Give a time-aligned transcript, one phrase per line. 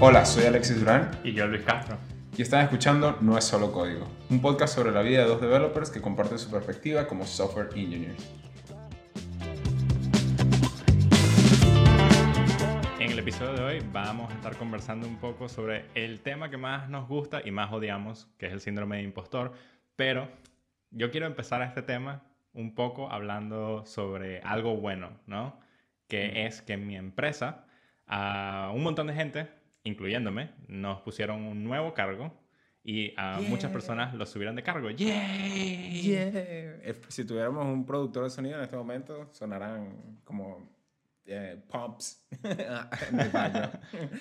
[0.00, 1.98] Hola, soy Alexis Durán Y yo, Luis Castro.
[2.36, 5.90] y están escuchando No es solo código, un podcast sobre la vida de dos developers
[5.90, 8.30] que comparten su perspectiva como software engineers.
[12.98, 16.56] En el episodio de hoy vamos a estar conversando un poco sobre el tema que
[16.56, 19.52] más nos gusta y más odiamos, que es el síndrome de impostor.
[19.96, 20.28] Pero
[20.90, 22.22] yo quiero empezar este tema
[22.52, 25.58] un poco hablando sobre algo bueno, ¿no?
[26.08, 27.64] Que es que en mi empresa,
[28.06, 32.32] a un montón de gente, incluyéndome, nos pusieron un nuevo cargo
[32.82, 34.90] y a muchas personas lo subieron de cargo.
[34.90, 36.12] ¡Yay!
[36.14, 40.70] Eh, Si tuviéramos un productor de sonido en este momento, sonarán como
[41.26, 42.26] eh, pumps
[43.10, 43.70] en el baño.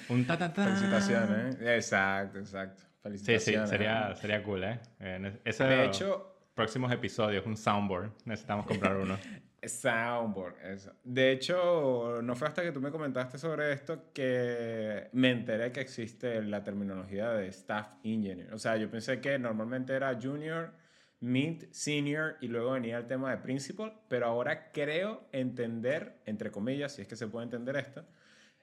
[0.10, 0.66] Un ta ta ta.
[0.66, 1.58] Felicitaciones.
[1.62, 2.82] Exacto, exacto.
[2.82, 3.70] Sí, sí, Felicitaciones.
[3.70, 4.80] sería, sería cool, ¿eh?
[5.00, 8.12] Eh, Ese, De hecho, próximos episodios, un soundboard.
[8.26, 9.18] Necesitamos comprar uno.
[9.64, 10.94] Soundboard, eso.
[11.04, 15.82] De hecho, no fue hasta que tú me comentaste sobre esto que me enteré que
[15.82, 18.54] existe la terminología de staff engineer.
[18.54, 20.74] O sea, yo pensé que normalmente era junior,
[21.20, 26.96] mid, senior y luego venía el tema de principal, pero ahora creo entender, entre comillas,
[26.96, 28.06] si es que se puede entender esto,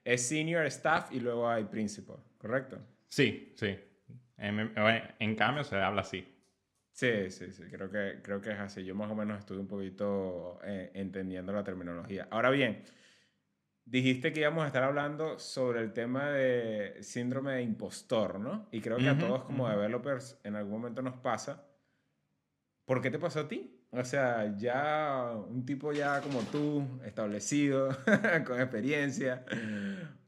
[0.05, 2.79] es senior staff y luego hay principal, ¿correcto?
[3.09, 3.77] Sí, sí.
[4.39, 4.73] En,
[5.19, 6.36] en cambio, se habla así.
[6.97, 8.83] Sí, sí, sí, creo que, creo que es así.
[8.85, 12.27] Yo más o menos estuve un poquito eh, entendiendo la terminología.
[12.31, 12.85] Ahora bien,
[13.85, 18.69] dijiste que íbamos a estar hablando sobre el tema de síndrome de impostor, ¿no?
[18.73, 19.71] Y creo que a Ujú, todos como ujú.
[19.71, 21.65] developers en algún momento nos pasa.
[22.85, 23.73] ¿Por qué te pasó a ti?
[23.91, 27.89] O sea, ya un tipo ya como tú, establecido,
[28.47, 29.45] con experiencia,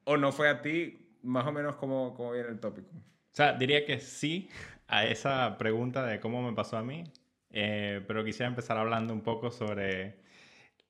[0.05, 2.91] o no fue a ti, más o menos como, como viene el tópico.
[2.97, 4.49] O sea, diría que sí
[4.89, 7.05] a esa pregunta de cómo me pasó a mí,
[7.51, 10.17] eh, pero quisiera empezar hablando un poco sobre...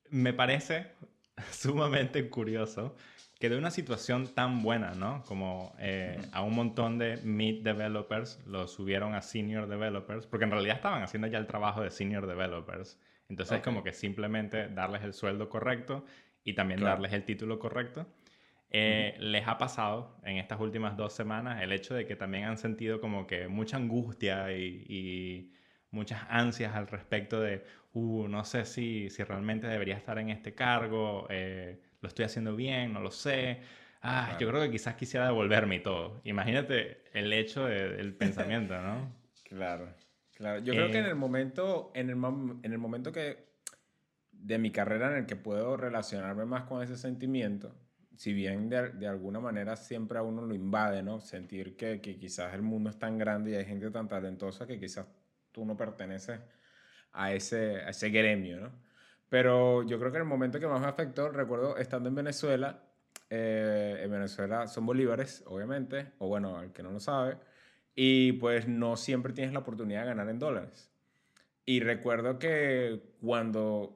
[0.09, 0.87] Me parece
[1.51, 2.95] sumamente curioso
[3.39, 5.23] que de una situación tan buena, ¿no?
[5.23, 10.51] Como eh, a un montón de mid developers los subieron a senior developers, porque en
[10.51, 12.99] realidad estaban haciendo ya el trabajo de senior developers.
[13.29, 13.63] Entonces, Ok.
[13.63, 16.03] como que simplemente darles el sueldo correcto
[16.43, 16.95] y también Claro.
[16.95, 18.07] darles el título correcto.
[18.71, 22.57] Eh, Les ha pasado en estas últimas dos semanas el hecho de que también han
[22.57, 25.53] sentido como que mucha angustia y, y
[25.91, 27.63] muchas ansias al respecto de,
[27.93, 32.55] uh, no sé si, si realmente debería estar en este cargo, eh, lo estoy haciendo
[32.55, 33.61] bien, no lo sé.
[34.01, 34.39] Ah, Claro.
[34.39, 36.21] yo creo que quizás quisiera devolverme y todo.
[36.23, 39.11] Imagínate el hecho de- del pensamiento, ¿no?
[39.43, 39.93] Claro,
[40.35, 40.59] claro.
[40.63, 42.17] Yo creo que en Eh, el momento, en el,
[42.63, 43.49] en el momento que
[44.31, 47.75] de mi carrera en el que puedo relacionarme más con ese sentimiento,
[48.19, 51.21] si bien de, de alguna manera siempre a uno lo invade, ¿no?
[51.21, 54.77] Sentir que, que quizás el mundo es tan grande y hay gente tan talentosa que
[54.77, 55.07] quizás
[55.53, 56.41] tú no perteneces
[57.13, 58.71] a ese, a ese gremio, ¿no?
[59.29, 62.83] Pero yo creo que el momento que más me afectó, recuerdo estando en Venezuela,
[63.29, 67.37] eh, en Venezuela son bolívares, obviamente, o bueno, el que no lo sabe,
[67.95, 70.91] y pues no siempre tienes la oportunidad de ganar en dólares.
[71.63, 73.95] Y recuerdo que cuando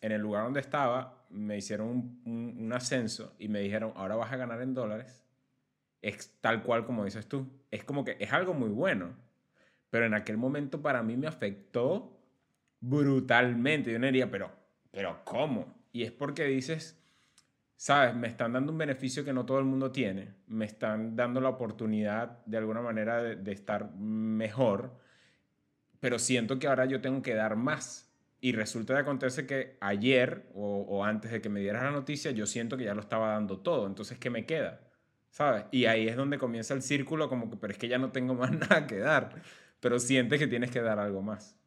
[0.00, 1.88] en el lugar donde estaba me hicieron
[2.24, 5.24] un, un- ascenso y me dijeron, ahora vas a ganar en dólares,
[6.02, 7.46] es tal cual como dices tú.
[7.70, 9.16] Es como que es algo muy bueno,
[9.90, 12.18] pero en aquel momento para mí me afectó
[12.80, 13.92] brutalmente.
[13.92, 14.50] Yo no diría, pero,
[14.92, 15.74] pero ¿cómo?
[15.92, 17.02] Y es porque dices,
[17.76, 21.40] sabes, me están dando un beneficio que no todo el mundo tiene, me están dando
[21.40, 24.98] la oportunidad de alguna manera de estar mejor,
[26.00, 28.03] pero siento que ahora yo tengo que dar más.
[28.44, 32.30] Y resulta que acontece que ayer o, o antes de que me dieras la noticia,
[32.30, 33.86] yo siento que ya lo estaba dando todo.
[33.86, 34.82] Entonces, ¿qué me queda?
[35.30, 35.64] ¿Sabes?
[35.70, 38.34] Y ahí es donde comienza el círculo, como que, pero es que ya no tengo
[38.34, 39.30] más nada que dar.
[39.80, 41.58] Pero sientes que tienes que dar algo más.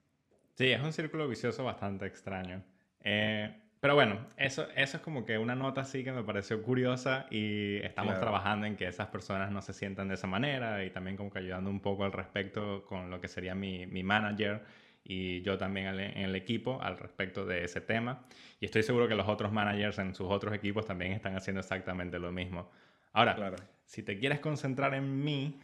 [0.54, 2.64] Sí, es un círculo vicioso bastante extraño.
[3.04, 7.26] Eh, pero bueno, eso, eso es como que una nota así que me pareció curiosa
[7.32, 8.20] y estamos Claro.
[8.20, 11.40] trabajando en que esas personas no se sientan de esa manera y también como que
[11.40, 14.62] ayudando un poco al respecto con lo que sería mi, mi manager
[15.10, 18.26] y yo también en el equipo al respecto de ese tema.
[18.60, 22.20] Y estoy seguro que los otros managers en sus otros equipos también están haciendo exactamente
[22.20, 22.70] lo mismo.
[23.14, 23.56] Ahora, Claro.
[23.86, 25.58] si te quieres concentrar en mí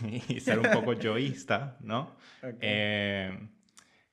[0.28, 2.14] y ser un poco yoísta, ¿no?
[2.42, 2.54] Ok.
[2.60, 3.36] Eh,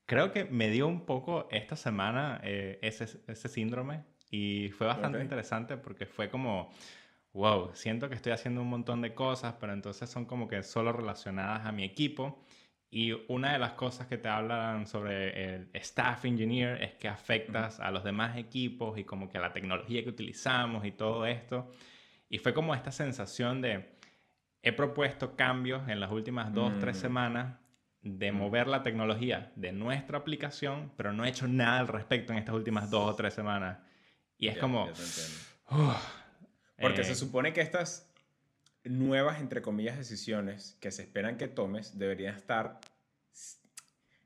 [0.08, 4.02] creo que me dio un poco esta semana eh, ese, ese síndrome
[4.32, 5.24] y fue bastante Ok.
[5.24, 6.72] interesante porque fue como,
[7.34, 10.92] wow, siento que estoy haciendo un montón de cosas, pero entonces son como que solo
[10.92, 12.44] relacionadas a mi equipo.
[12.94, 17.80] Y una de las cosas que te hablan sobre el staff engineer es que afectas
[17.80, 21.72] a los demás equipos y como que a la tecnología que utilizamos y todo esto.
[22.30, 23.96] Y fue como esta sensación de,
[24.62, 27.00] he propuesto cambios en las últimas dos, tres Mm.
[27.00, 27.56] semanas
[28.02, 28.36] de Mm.
[28.36, 32.56] mover la tecnología de nuestra aplicación, pero no he hecho nada al respecto en estas
[32.56, 33.78] últimas dos o tres semanas.
[34.38, 34.88] Y es Ya, como...
[34.88, 36.16] ya te uf,
[36.78, 38.11] Porque eh, se supone que estas,
[38.84, 42.80] nuevas, entre comillas, decisiones que se esperan que tomes deberían estar,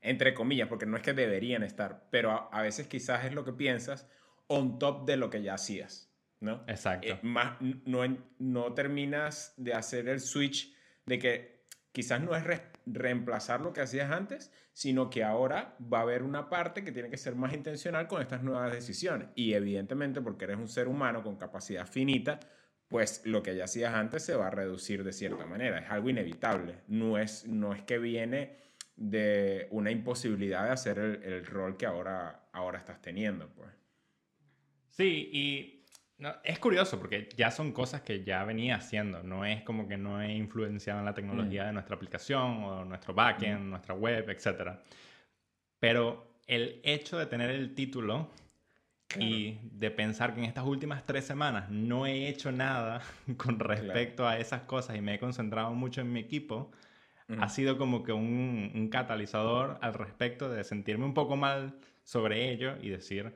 [0.00, 3.52] entre comillas, porque no es que deberían estar, pero a, veces quizás es lo que
[3.52, 4.08] piensas,
[4.46, 6.10] on top de lo que ya hacías,
[6.40, 6.64] ¿no?
[6.66, 7.08] Exacto.
[7.08, 8.02] Eh, más, no,
[8.38, 10.74] no terminas de hacer el switch
[11.04, 11.56] de que
[11.92, 12.44] quizás no es
[12.84, 17.08] reemplazar lo que hacías antes, sino que ahora va a haber una parte que tiene
[17.08, 19.28] que ser más intencional con estas nuevas decisiones.
[19.34, 22.38] Y evidentemente, porque eres un ser humano con capacidad finita,
[22.88, 25.78] pues lo que ya hacías antes se va a reducir de cierta manera.
[25.78, 26.76] Es algo inevitable.
[26.88, 28.56] No es, no es que viene
[28.94, 33.48] de una imposibilidad de hacer el, el rol que ahora, ahora estás teniendo.
[33.48, 33.70] Pues.
[34.88, 35.76] Sí, y
[36.44, 39.22] es curioso porque ya son cosas que ya venía haciendo.
[39.22, 41.66] No es como que no he influenciado en la tecnología mm.
[41.66, 43.70] de nuestra aplicación o nuestro backend, mm.
[43.70, 44.78] nuestra web, etc.
[45.78, 48.30] Pero el hecho de tener el título
[49.18, 53.02] y de pensar que en estas últimas tres semanas no he hecho nada
[53.36, 56.70] con respecto a esas cosas y me he concentrado mucho en mi equipo,
[57.40, 62.52] ha sido como que un, un catalizador al respecto de sentirme un poco mal sobre
[62.52, 63.34] ello y decir,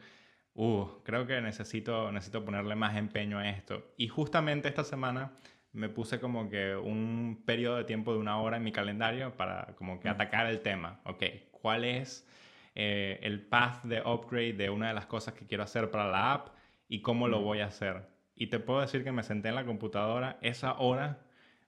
[0.54, 3.92] uh, creo que necesito, necesito ponerle más empeño a esto.
[3.96, 5.32] Y justamente esta semana
[5.72, 9.74] me puse como que un periodo de tiempo de una hora en mi calendario para
[9.76, 11.00] como que atacar el tema.
[11.04, 12.26] Ok, ¿cuál es
[12.74, 16.32] eh, el path de upgrade de una de las cosas que quiero hacer para la
[16.32, 16.48] app
[16.88, 18.08] y cómo lo voy a hacer?
[18.34, 21.18] Y te puedo decir que me senté en la computadora esa hora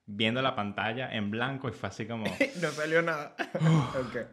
[0.05, 2.25] viendo la pantalla en blanco y fue así como...
[2.61, 3.35] no salió nada.
[4.07, 4.23] okay.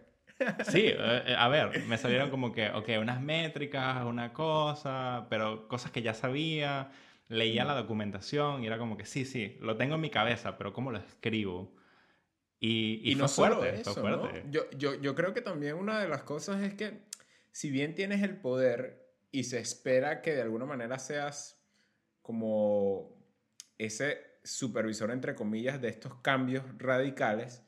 [0.65, 5.69] Sí, eh, eh, a ver, me salieron como que, ok, unas métricas, una cosa, pero
[5.69, 6.91] cosas que ya sabía,
[7.29, 10.73] leía la documentación y era como que sí, sí, lo tengo en mi cabeza, pero
[10.73, 11.75] ¿cómo lo escribo?
[12.63, 14.45] Y, y, no fue fuerte, eso, fuerte.
[14.51, 17.01] Yo, yo, yo creo que también una de las cosas es que
[17.53, 21.65] si bien tienes el poder y se espera que de alguna manera seas
[22.21, 23.17] como
[23.79, 27.63] ese supervisor, entre comillas, de estos cambios radicales,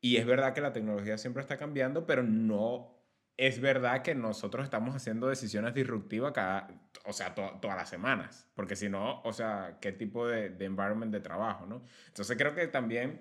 [0.00, 2.96] y es verdad que la tecnología siempre está cambiando, pero no
[3.36, 6.68] es verdad que nosotros estamos haciendo decisiones disruptivas cada,
[7.04, 11.12] o sea, todas las semanas, porque si no, o sea, qué tipo de, de environment
[11.12, 11.82] de trabajo, ¿no?
[12.08, 13.20] Entonces creo que también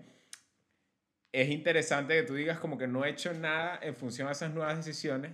[1.31, 4.53] es interesante que tú digas como que no he hecho nada en función a esas
[4.53, 5.33] nuevas decisiones,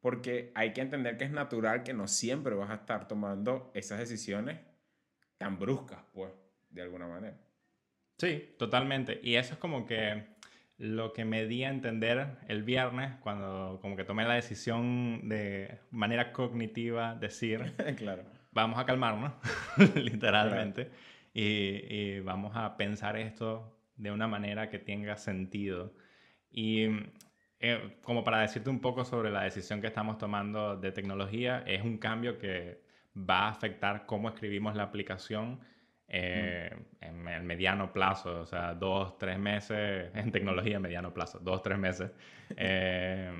[0.00, 3.98] porque hay que entender que es natural que no siempre vas a estar tomando esas
[3.98, 4.58] decisiones
[5.38, 6.32] tan bruscas, pues,
[6.70, 7.36] de alguna manera.
[8.18, 9.20] Sí, totalmente.
[9.22, 10.24] Y eso es como que
[10.76, 15.78] lo que me di a entender el viernes cuando como que tomé la decisión de
[15.90, 18.24] manera cognitiva decir, claro.
[18.52, 19.32] vamos a calmarnos,
[19.96, 20.90] literalmente,
[21.34, 25.92] y, vamos a pensar esto de una manera que tenga sentido.
[26.50, 26.86] Y
[27.60, 31.82] eh, como para decirte un poco sobre la decisión que estamos tomando de tecnología, es
[31.82, 32.82] un cambio que
[33.16, 35.60] va a afectar cómo escribimos la aplicación
[36.06, 41.62] eh, en el mediano plazo, o sea, dos, tres meses, en tecnología mediano plazo, dos,
[41.62, 42.10] tres meses.
[42.56, 43.30] Eh,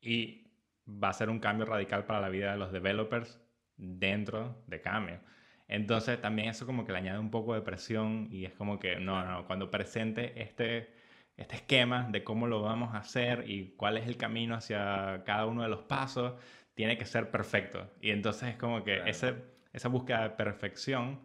[0.00, 0.44] y
[0.88, 3.40] va a ser un cambio radical para la vida de los developers
[3.76, 5.20] dentro de Cameo.
[5.68, 8.96] Entonces también eso como que le añade un poco de presión y es como que,
[8.96, 10.90] no, no, cuando presente este,
[11.36, 15.46] este esquema de cómo lo vamos a hacer y cuál es el camino hacia cada
[15.46, 16.34] uno de los pasos,
[16.74, 17.90] tiene que ser perfecto.
[18.00, 19.34] Y entonces es como que ese,
[19.72, 21.20] esa búsqueda de perfección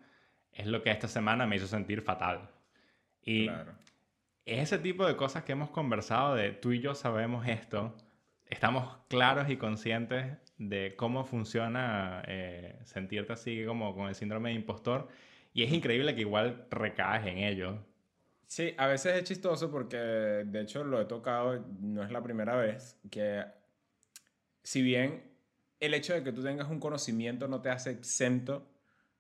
[0.51, 2.50] es lo que esta semana me hizo sentir fatal.
[3.24, 3.50] Y
[4.46, 7.96] ese tipo de cosas que hemos conversado de tú y yo sabemos esto,
[8.46, 10.38] estamos claros y conscientes
[10.70, 15.08] de cómo funciona eh, sentirte así como con el síndrome de impostor
[15.53, 17.79] y es increíble que igual recaes en ello.
[18.48, 22.55] Sí, a veces es chistoso porque de hecho lo he tocado, no es la primera
[22.55, 23.43] vez, que
[24.62, 25.24] si bien
[25.79, 28.70] el hecho de que tú tengas un conocimiento no te hace exento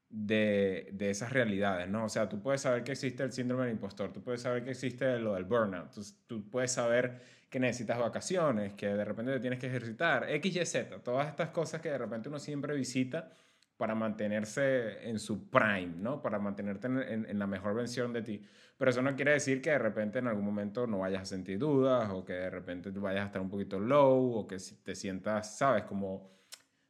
[0.09, 2.05] de, de, esas realidades, ¿no?
[2.05, 4.71] O sea, tú puedes saber que existe el síndrome del impostor, tú puedes saber que
[4.71, 7.19] existe lo del burnout, tú, tú puedes saber
[7.53, 11.49] que necesitas vacaciones, que de repente te tienes que ejercitar, X, Y, Z, todas estas
[11.49, 13.29] cosas que de repente uno siempre visita
[13.77, 16.19] para mantenerse en su prime, ¿no?
[16.19, 18.41] Para mantenerte en, en, la mejor versión de ti.
[18.75, 21.59] Pero eso no quiere decir que de repente en algún momento no vayas a sentir
[21.59, 25.55] dudas o que de repente vayas a estar un poquito low o que te sientas,
[25.55, 26.31] sabes, como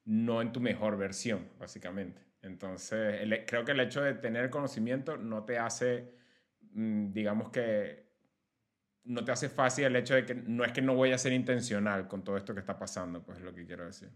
[0.06, 2.22] no en tu mejor versión, básicamente.
[2.42, 6.14] Entonces, creo que el hecho de tener conocimiento no te hace,
[6.72, 8.13] mm, digamos que,
[9.06, 11.34] no te hace fácil el hecho de que no es que no voy a ser
[11.34, 14.10] intencional con todo esto que está pasando, pues es lo que quiero decir.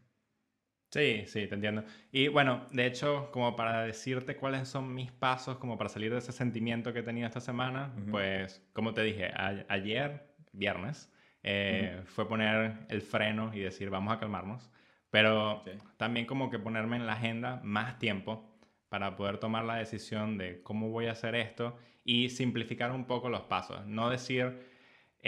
[0.89, 1.83] Sí, sí, te entiendo.
[2.11, 6.19] Y bueno, de hecho, como para decirte cuáles son mis pasos, como para salir de
[6.19, 9.29] ese sentimiento que he tenido esta semana, pues como te dije,
[9.67, 11.11] ayer, viernes,
[11.43, 14.71] eh, fue poner el freno y decir, vamos a calmarnos.
[15.09, 15.63] Pero
[15.97, 18.57] también como que ponerme en la agenda más tiempo
[18.89, 23.27] para poder tomar la decisión de cómo voy a hacer esto y simplificar un poco
[23.29, 23.85] los pasos.
[23.85, 24.76] No decir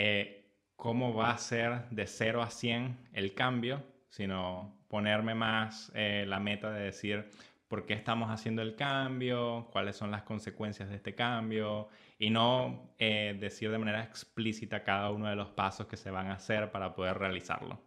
[0.02, 0.46] eh,
[0.78, 6.40] cómo va a ser de 0 a 100 el cambio, sino ponerme más eh, la
[6.40, 7.30] meta de decir
[7.68, 12.94] por qué estamos haciendo el cambio, cuáles son las consecuencias de este cambio y no
[12.98, 16.72] eh, decir de manera explícita cada uno de los pasos que se van a hacer
[16.72, 17.78] para poder realizarlo.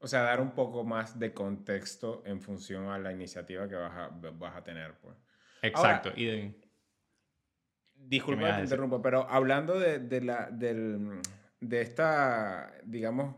[0.00, 3.96] O sea, dar un poco más de contexto en función a la iniciativa que vas
[3.96, 4.98] a, vas a tener.
[4.98, 5.14] Pues.
[5.62, 6.10] Exacto.
[6.16, 6.67] y de...
[8.06, 11.20] Disculpa que te interrumpa, pero hablando de, de, la, del,
[11.60, 13.34] de esta, digamos,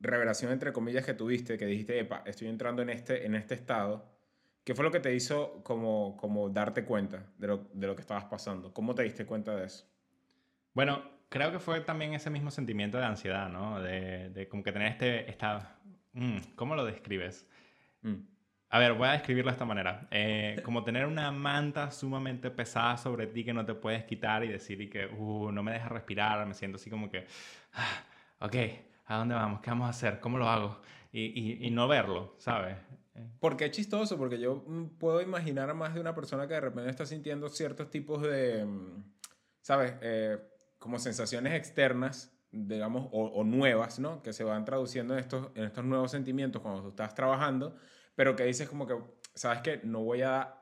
[0.00, 4.08] revelación entre comillas que tuviste, que dijiste, epa, estoy entrando en este, en este estado,
[4.64, 8.02] ¿qué fue lo que te hizo como, como darte cuenta de lo, de lo que
[8.02, 8.72] estabas pasando?
[8.72, 9.86] ¿Cómo te diste cuenta de eso?
[10.72, 13.80] Bueno, creo que fue también ese mismo sentimiento de ansiedad, ¿no?
[13.80, 15.78] De, de como que tener este, esta...
[16.12, 17.46] Mm, ¿Cómo lo describes?
[18.02, 18.35] Mm.
[18.68, 20.08] A ver, voy a describirlo de esta manera.
[20.10, 24.48] Eh, como tener una manta sumamente pesada sobre ti que no te puedes quitar y
[24.48, 27.26] decir y que, uh, no me deja respirar, me siento así como que,
[27.74, 28.04] ah,
[28.40, 28.54] ok,
[29.06, 29.60] ¿a dónde vamos?
[29.60, 30.20] ¿Qué vamos a hacer?
[30.20, 30.80] ¿Cómo lo hago?
[31.12, 32.76] Y, y, y no verlo, ¿sabes?
[33.40, 36.60] Porque es chistoso, porque yo mm, puedo imaginar a más de una persona que de
[36.60, 38.66] repente está sintiendo ciertos tipos de,
[39.60, 39.94] ¿sabes?
[40.02, 40.38] Eh,
[40.78, 44.22] como sensaciones externas, digamos, o, nuevas, ¿no?
[44.22, 47.76] Que se van traduciendo en estos, en estos nuevos sentimientos cuando tú estás trabajando,
[48.16, 48.96] pero que dices como que,
[49.34, 49.80] ¿sabes qué?
[49.84, 50.54] No voy a,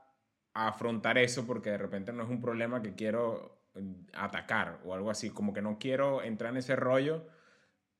[0.56, 5.11] afrontar eso porque de repente no es un problema que quiero mm, atacar o algo
[5.11, 7.26] así, como que no quiero entrar en ese rollo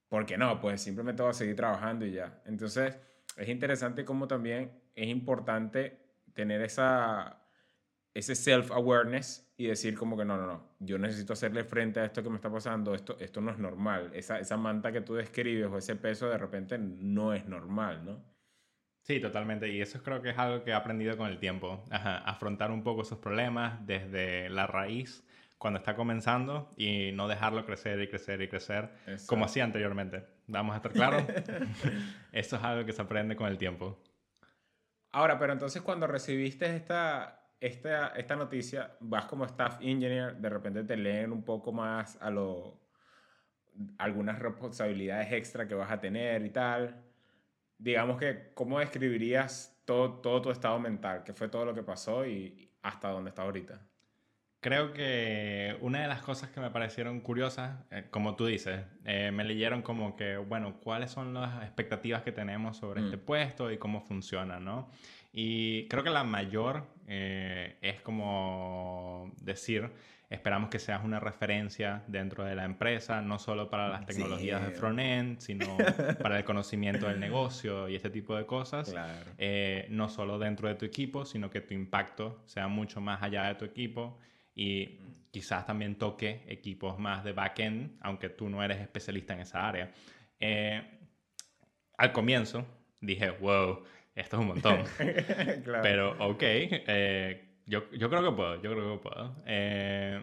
[0.08, 2.40] porque no, pues simplemente voy a seguir trabajando y ya.
[2.46, 2.96] Entonces,
[3.37, 5.99] es interesante como también es importante
[6.32, 7.44] tener esa,
[8.12, 12.23] ese self-awareness y decir como que no, no, no, yo necesito hacerle frente a esto
[12.23, 14.12] que me está pasando, esto, esto no es normal.
[14.14, 18.34] Esa, esa manta que tú describes o ese peso de repente no es normal, ¿no?
[19.04, 19.68] Sí, totalmente.
[19.68, 21.84] Y eso creo que es algo que he aprendido con el tiempo.
[21.90, 25.23] Afrontar un poco esos problemas desde la raíz
[25.58, 28.88] cuando está comenzando y no dejarlo crecer y crecer y crecer
[29.26, 30.25] como hacía anteriormente.
[30.46, 31.23] Vamos a estar claros.
[32.32, 34.02] eso es algo que se aprende con el tiempo.
[35.12, 40.82] Ahora, pero entonces cuando recibiste esta, esta, esta noticia, vas como staff engineer, de repente
[40.82, 42.80] te leen un poco más a lo,
[43.99, 47.03] algunas responsabilidades extra que vas a tener y tal.
[47.78, 51.23] Digamos que, ¿cómo describirías todo, todo tu estado mental?
[51.25, 53.81] ¿Qué fue todo lo que pasó y hasta dónde está ahorita?
[54.64, 59.31] Creo que una de las cosas que me parecieron curiosas, eh, como tú dices, eh,
[59.31, 63.26] me leyeron como que, bueno, ¿cuáles son las expectativas que tenemos sobre este mm.
[63.26, 64.88] puesto y cómo funciona, no?
[65.33, 69.90] Y creo que la mayor eh, es como decir,
[70.31, 74.71] esperamos que seas una referencia dentro de la empresa, no solo para las tecnologías de
[74.73, 75.76] front-end, sino
[76.23, 78.95] para el conocimiento del negocio y este tipo de cosas.
[79.38, 83.45] Eh, no solo dentro de tu equipo, sino que tu impacto sea mucho más allá
[83.45, 84.19] de tu equipo
[84.54, 85.00] y
[85.31, 89.93] quizás también toque equipos más de back-end, aunque tú no eres especialista en esa área.
[90.38, 90.83] Eh,
[91.97, 92.66] al comienzo
[93.00, 93.83] dije, wow,
[94.14, 94.85] esto es un montón.
[95.83, 99.37] Pero, ok, eh, yo, yo, creo que puedo, yo creo que puedo.
[99.47, 100.21] Eh,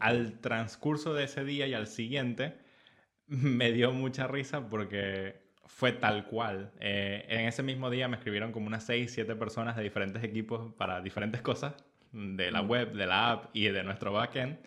[0.00, 2.54] al transcurso de ese día y al siguiente,
[3.26, 6.72] me dio mucha risa porque fue tal cual.
[6.80, 10.72] Eh, en ese mismo día me escribieron como unas 6, 7 personas de diferentes equipos
[10.74, 11.74] para diferentes cosas,
[12.12, 14.58] de la web, de la app y de nuestro backend.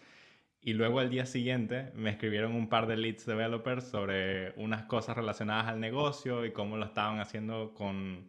[0.61, 5.15] Y luego al día siguiente me escribieron un par de leads developers sobre unas cosas
[5.15, 8.27] relacionadas al negocio y cómo lo estaban haciendo con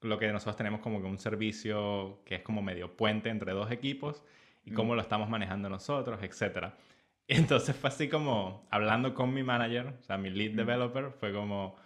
[0.00, 3.70] lo que nosotros tenemos como que un servicio que es como medio puente entre dos
[3.70, 4.22] equipos
[4.64, 4.96] y cómo mm.
[4.96, 6.72] lo estamos manejando nosotros, etc.
[7.28, 10.56] entonces fue así como hablando con mi manager, o sea, mi lead mm.
[10.56, 11.76] developer, fue como,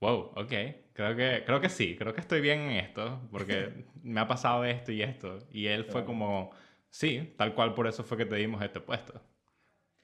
[0.00, 0.52] wow, ok,
[0.92, 4.64] creo que, creo que sí, creo que estoy bien en esto, porque me ha pasado
[4.64, 5.38] esto y esto.
[5.50, 6.50] Y él fue como,
[6.90, 9.20] sí, tal cual por eso fue que te dimos este puesto.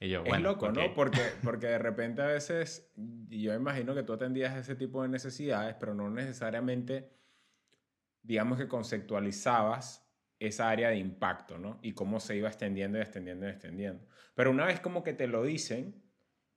[0.01, 0.95] Y yo, es loco, ¿no?
[0.95, 2.93] Porque, porque de repente a veces,
[3.29, 7.09] yo imagino que tú atendías ese tipo de necesidades, pero no necesariamente
[8.23, 10.07] digamos que conceptualizabas
[10.39, 11.79] esa área de impacto, ¿no?
[11.83, 14.05] Y cómo se iba extendiendo y extendiendo y extendiendo.
[14.35, 16.03] Pero una vez como que te lo dicen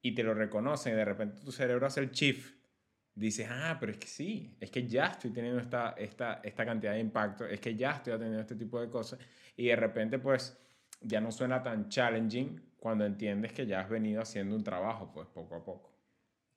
[0.02, 2.56] y te lo reconocen y de repente tu cerebro hace el shift,
[3.14, 6.94] dices, ah, pero es que sí, es que ya estoy teniendo esta, esta, esta cantidad
[6.94, 9.20] de impacto, es que ya estoy atendiendo este tipo de cosas
[9.56, 10.58] y de repente pues
[11.02, 15.28] ya no suena tan challenging cuando entiendes que ya has venido haciendo un trabajo pues
[15.28, 15.95] poco a poco.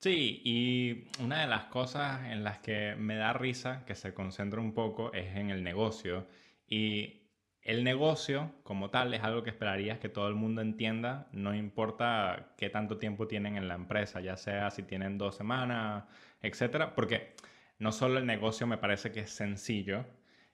[0.01, 4.61] Sí, y una de las cosas en las que me da risa, que se concentra
[4.61, 6.27] un poco, es en el negocio.
[6.69, 7.23] Y
[7.63, 12.55] el negocio como tal es algo que esperarías que todo el mundo entienda, no importa
[12.57, 16.05] qué tanto tiempo tienen en la empresa, ya sea si tienen dos semanas,
[16.43, 17.35] etcétera, porque
[17.79, 20.07] no solo el negocio me parece que es sencillo,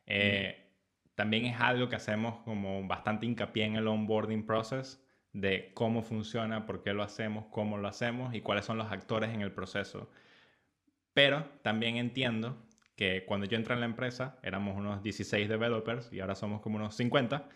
[0.07, 0.71] eh,
[1.15, 5.04] también es algo que hacemos como bastante hincapié en el onboarding process
[5.35, 9.35] de cómo funciona, por qué lo hacemos, cómo lo hacemos y cuáles son los actores
[9.35, 10.09] en el proceso.
[11.12, 12.57] Pero también entiendo
[12.97, 16.76] que cuando yo entré en la empresa éramos unos 16 developers y ahora somos como
[16.76, 17.49] unos 50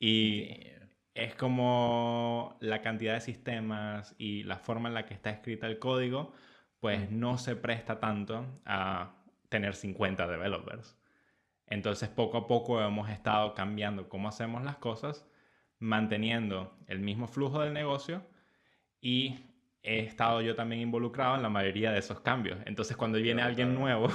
[0.00, 0.66] y
[1.14, 5.78] es como la cantidad de sistemas y la forma en la que está escrita el
[5.78, 6.32] código
[6.80, 9.14] pues no se presta tanto a
[9.48, 10.96] tener 50 developers.
[11.66, 15.26] Entonces poco a poco hemos estado cambiando cómo hacemos las cosas,
[15.80, 18.22] manteniendo el mismo flujo del negocio
[19.00, 19.40] y
[19.82, 22.58] he estado yo también involucrado en la mayoría de esos cambios.
[22.66, 24.08] Entonces cuando viene alguien nuevo,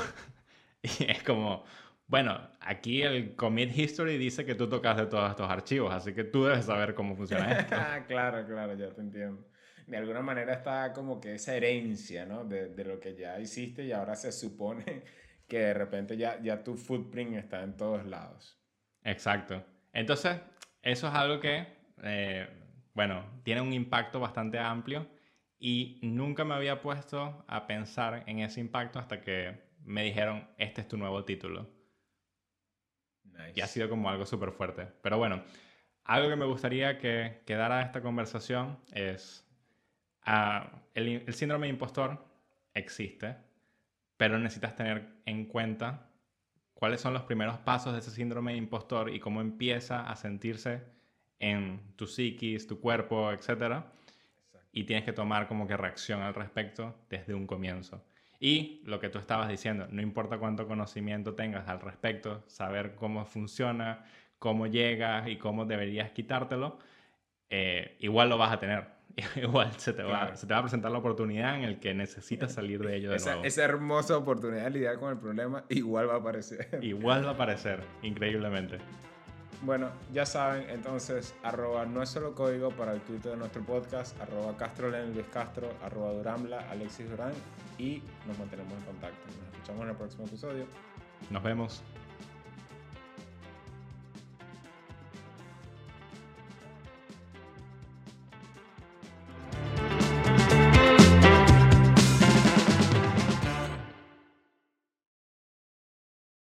[0.83, 1.65] es como,
[2.07, 6.23] bueno, aquí el commit history dice que tú tocas de todos estos archivos, así que
[6.23, 7.75] tú debes saber cómo funciona esto.
[8.07, 9.47] claro, claro, ya te entiendo.
[9.87, 12.43] De alguna manera está como que esa herencia, ¿no?
[12.43, 15.03] De, de lo que ya hiciste y ahora se supone
[15.47, 18.59] que de repente ya, ya tu footprint está en todos lados.
[19.03, 19.63] Exacto.
[19.93, 20.39] Entonces,
[20.85, 21.65] eso es algo que,
[22.03, 22.47] eh,
[22.93, 25.07] bueno, tiene un impacto bastante amplio
[25.57, 30.81] y nunca me había puesto a pensar en ese impacto hasta que me dijeron, este
[30.81, 31.67] es tu nuevo título.
[33.55, 34.87] Y ha sido como algo súper fuerte.
[35.01, 35.43] Pero bueno,
[36.03, 39.43] algo que me gustaría que quedara esta conversación es,
[40.27, 42.23] uh, el, el síndrome de impostor
[42.75, 43.35] existe,
[44.17, 46.11] pero necesitas tener en cuenta
[46.85, 50.83] cuáles son los primeros pasos de ese síndrome de impostor y cómo empieza a sentirse
[51.39, 53.85] en tu psiquis, tu cuerpo, etc.
[54.71, 58.05] Y tienes que tomar como que reacción al respecto desde un comienzo.
[58.39, 63.25] Y lo que tú estabas diciendo, no importa cuánto conocimiento tengas al respecto, saber cómo
[63.25, 64.05] funciona,
[64.37, 66.77] cómo llegas y cómo deberías quitártelo,
[67.49, 68.94] eh, igual lo vas a tener.
[69.35, 72.53] igual se te, va, se te va a presentar la oportunidad en el que necesitas
[72.53, 73.45] salir de ello de esa, nuevo.
[73.45, 76.67] Esa hermosa oportunidad de lidiar con el problema igual va a aparecer.
[76.81, 78.77] Igual va a aparecer, increíblemente.
[79.61, 84.19] Bueno, ya saben, entonces, arroba no es solo código para el Twitter de nuestro podcast,
[84.21, 87.33] arroba castrolen Luis Castro, arroba Durambla, Alexis Durán
[87.77, 89.25] y nos mantenemos en contacto.
[89.27, 90.65] Nos escuchamos en el próximo episodio.
[91.29, 91.83] Nos vemos.